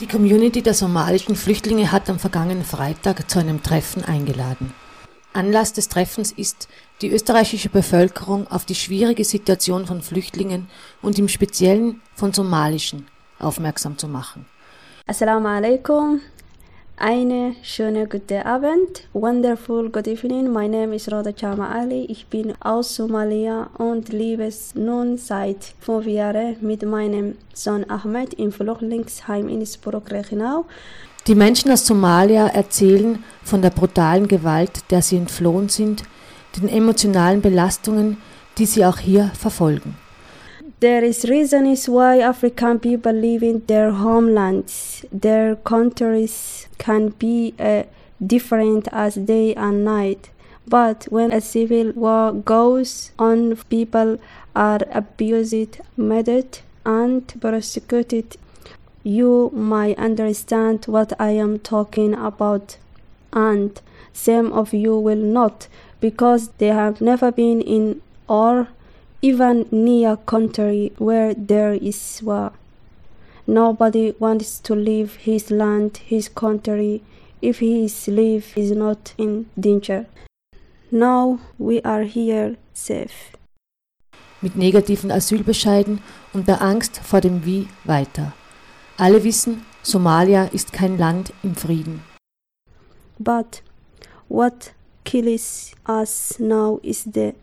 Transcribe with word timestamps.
Die 0.00 0.06
Community 0.06 0.60
der 0.60 0.74
somalischen 0.74 1.36
Flüchtlinge 1.36 1.90
hat 1.90 2.10
am 2.10 2.18
vergangenen 2.18 2.64
Freitag 2.64 3.30
zu 3.30 3.38
einem 3.38 3.62
Treffen 3.62 4.04
eingeladen. 4.04 4.74
Anlass 5.32 5.72
des 5.72 5.88
Treffens 5.88 6.32
ist, 6.32 6.68
die 7.00 7.10
österreichische 7.10 7.70
Bevölkerung 7.70 8.46
auf 8.46 8.66
die 8.66 8.74
schwierige 8.74 9.24
Situation 9.24 9.86
von 9.86 10.02
Flüchtlingen 10.02 10.68
und 11.00 11.18
im 11.18 11.28
Speziellen 11.28 12.02
von 12.14 12.34
somalischen 12.34 13.06
aufmerksam 13.38 13.96
zu 13.96 14.06
machen. 14.06 14.44
Assalamu 15.06 15.48
alaikum. 15.48 16.20
Eine 16.98 17.54
schöne 17.62 18.06
gute 18.06 18.46
Abend. 18.46 19.02
Wonderful 19.12 19.90
good 19.90 20.08
evening. 20.08 20.50
My 20.50 20.66
name 20.66 20.94
is 20.94 21.12
Roda 21.12 21.30
Chama 21.30 21.68
Ali. 21.68 22.06
Ich 22.08 22.24
bin 22.28 22.54
aus 22.60 22.96
Somalia 22.96 23.68
und 23.76 24.08
lebe 24.14 24.44
es 24.44 24.74
nun 24.74 25.18
seit 25.18 25.74
fünf 25.78 26.06
Jahren 26.06 26.56
mit 26.62 26.86
meinem 26.86 27.36
Sohn 27.52 27.84
Ahmed 27.90 28.32
im 28.34 28.50
Flüchtlingsheim 28.50 29.46
in 29.50 29.60
Innsbruck-Rechenau. 29.60 30.64
Die 31.26 31.34
Menschen 31.34 31.70
aus 31.70 31.86
Somalia 31.86 32.46
erzählen 32.46 33.22
von 33.44 33.60
der 33.60 33.70
brutalen 33.70 34.26
Gewalt, 34.26 34.90
der 34.90 35.02
sie 35.02 35.18
entflohen 35.18 35.68
sind, 35.68 36.02
den 36.56 36.66
emotionalen 36.66 37.42
Belastungen, 37.42 38.16
die 38.56 38.64
sie 38.64 38.86
auch 38.86 38.96
hier 38.96 39.30
verfolgen. 39.38 39.96
There 40.78 41.02
is 41.02 41.24
reasons 41.24 41.88
why 41.88 42.18
African 42.18 42.78
people 42.78 43.12
leave 43.12 43.42
in 43.42 43.64
their 43.64 43.92
homelands. 43.92 45.06
Their 45.10 45.56
countries 45.56 46.68
can 46.76 47.08
be 47.18 47.54
uh, 47.58 47.84
different 48.24 48.86
as 48.92 49.14
day 49.14 49.54
and 49.54 49.86
night. 49.86 50.28
But 50.68 51.04
when 51.08 51.32
a 51.32 51.40
civil 51.40 51.92
war 51.92 52.32
goes 52.32 53.10
on, 53.18 53.56
people 53.70 54.18
are 54.54 54.80
abused, 54.92 55.80
murdered, 55.96 56.58
and 56.84 57.26
persecuted. 57.40 58.36
You 59.02 59.50
might 59.54 59.98
understand 59.98 60.84
what 60.84 61.18
I 61.18 61.30
am 61.30 61.58
talking 61.58 62.12
about, 62.12 62.76
and 63.32 63.80
some 64.12 64.52
of 64.52 64.74
you 64.74 64.98
will 64.98 65.16
not, 65.16 65.68
because 66.00 66.48
they 66.58 66.68
have 66.68 67.00
never 67.00 67.32
been 67.32 67.62
in 67.62 68.02
or 68.28 68.68
even 69.22 69.66
near 69.70 70.16
country 70.16 70.92
where 70.98 71.34
there 71.34 71.74
is 71.74 72.22
war. 72.22 72.52
Nobody 73.46 74.14
wants 74.18 74.60
to 74.62 74.74
leave 74.74 75.16
his 75.16 75.50
land, 75.50 75.98
his 75.98 76.28
country, 76.28 77.02
if 77.40 77.60
his 77.60 78.08
life 78.08 78.56
is 78.56 78.72
not 78.72 79.14
in 79.16 79.46
danger. 79.58 80.06
Now 80.90 81.38
we 81.58 81.80
are 81.82 82.02
here 82.04 82.56
safe. 82.74 83.32
Mit 84.42 84.56
negativen 84.56 85.10
Asylbescheiden 85.10 86.00
und 86.32 86.46
der 86.46 86.60
Angst 86.60 86.98
vor 86.98 87.20
dem 87.20 87.44
Wie 87.44 87.68
weiter. 87.84 88.34
Alle 88.98 89.24
wissen, 89.24 89.64
Somalia 89.82 90.44
ist 90.46 90.72
kein 90.72 90.98
Land 90.98 91.32
im 91.42 91.54
Frieden. 91.54 92.02
But 93.18 93.62
what 94.28 94.72
kills 95.04 95.72
us 95.88 96.38
now 96.38 96.80
is 96.82 97.04
the 97.04 97.34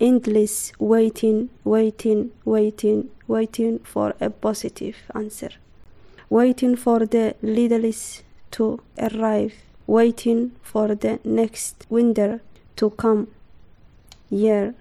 endless 0.00 0.72
waiting, 0.78 1.50
waiting, 1.64 2.30
waiting, 2.44 3.10
waiting 3.28 3.78
for 3.80 4.14
a 4.20 4.30
positive 4.30 4.96
answer, 5.14 5.50
waiting 6.28 6.76
for 6.76 7.06
the 7.06 7.34
leaders 7.42 8.22
to 8.50 8.80
arrive, 8.98 9.54
waiting 9.86 10.52
for 10.62 10.94
the 10.94 11.18
next 11.24 11.86
winter 11.88 12.40
to 12.76 12.90
come, 12.90 13.28
year 14.28 14.74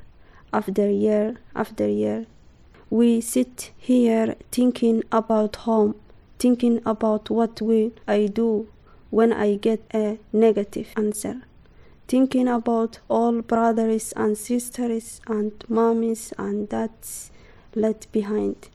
after 0.54 0.90
year 0.90 1.38
after 1.56 1.88
year. 1.88 2.26
We 2.90 3.22
sit 3.22 3.72
here 3.78 4.36
thinking 4.52 5.04
about 5.12 5.56
home, 5.68 5.96
thinking 6.40 6.82
about 6.86 7.30
what 7.30 7.62
will 7.62 7.92
I 8.08 8.28
do 8.28 8.68
when 9.10 9.32
I 9.32 9.56
get 9.56 9.82
a 9.94 10.18
negative 10.34 10.90
answer 10.98 11.44
thinking 12.12 12.50
about 12.50 13.00
all 13.08 13.42
brothers 13.42 14.12
and 14.18 14.38
sisters 14.38 15.22
and 15.28 15.52
mommies 15.70 16.34
and 16.38 16.68
dads 16.68 17.32
left 17.74 18.12
behind. 18.12 18.68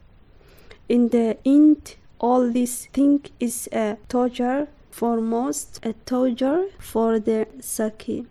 In 0.89 1.11
the 1.11 1.37
end, 1.45 1.97
all 2.19 2.51
this 2.51 2.87
thing 2.87 3.21
is 3.39 3.69
a 3.73 3.99
torture, 4.09 4.69
for 4.91 5.21
most, 5.21 5.85
a 5.85 5.93
torture 6.07 6.69
for 6.79 7.21
the 7.21 7.47
psyche, 7.61 8.25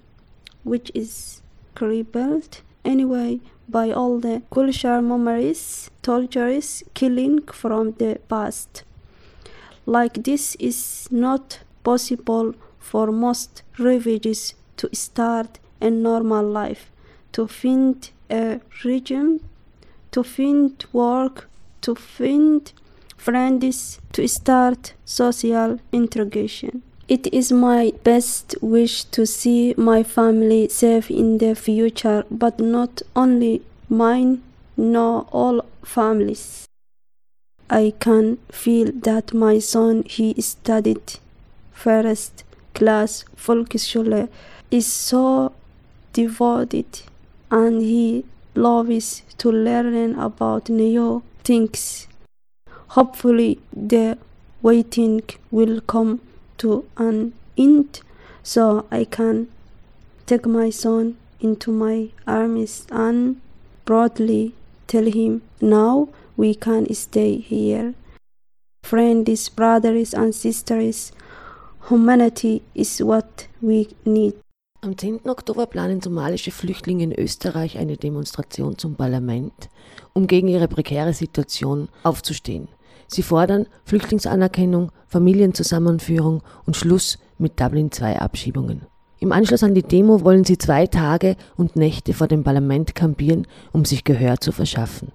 which 0.63 0.91
is 0.95 1.43
crippled 1.75 2.61
anyway 2.83 3.39
by 3.69 3.91
all 3.91 4.17
the 4.19 4.41
cultural 4.49 5.03
memories, 5.03 5.91
tortures, 6.01 6.83
killing 6.95 7.43
from 7.43 7.91
the 7.99 8.17
past. 8.27 8.83
Like 9.85 10.23
this 10.23 10.55
is 10.55 11.07
not 11.11 11.59
possible 11.83 12.55
for 12.79 13.11
most 13.11 13.61
refugees 13.77 14.55
to 14.77 14.89
start 14.93 15.59
a 15.81 15.89
normal 15.89 16.45
life, 16.45 16.91
to 17.33 17.47
find 17.47 18.09
a 18.29 18.59
regime, 18.83 19.41
to 20.11 20.23
find 20.23 20.85
work, 20.93 21.47
to 21.81 21.95
find 21.95 22.71
friends, 23.17 23.99
to 24.13 24.27
start 24.27 24.93
social 25.05 25.79
integration. 25.91 26.81
It 27.07 27.31
is 27.31 27.51
my 27.51 27.93
best 28.03 28.55
wish 28.61 29.03
to 29.05 29.25
see 29.25 29.75
my 29.77 30.01
family 30.01 30.69
safe 30.69 31.11
in 31.11 31.37
the 31.37 31.53
future, 31.53 32.25
but 32.31 32.59
not 32.59 33.03
only 33.15 33.61
mine, 33.89 34.41
nor 34.75 35.27
all 35.31 35.65
families. 35.83 36.65
I 37.69 37.93
can 37.99 38.37
feel 38.51 38.91
that 38.91 39.33
my 39.33 39.59
son 39.59 40.03
he 40.07 40.39
studied 40.41 41.19
first 41.71 42.43
class 42.75 43.25
Volksschule 43.35 44.29
is 44.69 44.85
so 44.85 45.53
devoted 46.13 47.01
and 47.49 47.81
he 47.81 48.25
loves 48.53 49.23
to 49.37 49.51
learn 49.51 50.17
about 50.19 50.69
new 50.69 51.23
things. 51.43 52.07
Hopefully, 52.89 53.59
the 53.73 54.17
waiting 54.61 55.21
will 55.51 55.81
come 55.81 56.21
to 56.57 56.85
an 56.97 57.33
end 57.57 58.01
so 58.43 58.85
I 58.91 59.05
can 59.05 59.47
take 60.25 60.45
my 60.45 60.69
son 60.69 61.17
into 61.39 61.71
my 61.71 62.09
arms 62.25 62.87
and 62.91 63.41
broadly 63.85 64.53
tell 64.87 65.05
him 65.05 65.41
now 65.61 66.09
we 66.37 66.55
can 66.55 66.93
stay 66.93 67.37
here. 67.37 67.93
Friends, 68.83 69.49
brothers, 69.49 70.13
and 70.13 70.33
sisters, 70.33 71.11
humanity 71.89 72.61
is 72.73 72.99
what 72.99 73.47
we 73.61 73.87
need. 74.05 74.35
Am 74.81 74.97
10. 74.97 75.21
Oktober 75.29 75.65
planen 75.65 76.01
somalische 76.01 76.51
Flüchtlinge 76.51 77.03
in 77.03 77.11
Österreich 77.11 77.77
eine 77.77 77.97
Demonstration 77.97 78.77
zum 78.77 78.95
Parlament, 78.95 79.69
um 80.13 80.27
gegen 80.27 80.47
ihre 80.47 80.67
prekäre 80.67 81.13
Situation 81.13 81.89
aufzustehen. 82.03 82.67
Sie 83.07 83.23
fordern 83.23 83.67
Flüchtlingsanerkennung, 83.85 84.91
Familienzusammenführung 85.07 86.41
und 86.65 86.75
Schluss 86.75 87.19
mit 87.37 87.59
Dublin 87.59 87.89
II-Abschiebungen. 87.95 88.81
Im 89.19 89.31
Anschluss 89.31 89.63
an 89.63 89.75
die 89.75 89.83
Demo 89.83 90.23
wollen 90.23 90.43
sie 90.43 90.57
zwei 90.57 90.87
Tage 90.87 91.35
und 91.55 91.75
Nächte 91.75 92.13
vor 92.13 92.27
dem 92.27 92.43
Parlament 92.43 92.95
kampieren, 92.95 93.47
um 93.71 93.85
sich 93.85 94.03
Gehör 94.03 94.39
zu 94.39 94.51
verschaffen. 94.51 95.11